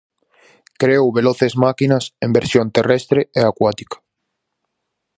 [0.81, 3.97] Creou veloces máquinas, en versión terrestre e acuática.